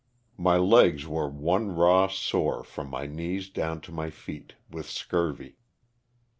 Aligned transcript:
My 0.39 0.57
legs 0.57 1.05
were 1.05 1.29
one 1.29 1.75
raw 1.75 2.07
sore 2.07 2.63
from 2.63 2.89
my 2.89 3.05
knees 3.05 3.49
down 3.51 3.81
to 3.81 3.91
my 3.91 4.09
feet, 4.09 4.55
with 4.67 4.89
scurvy. 4.89 5.57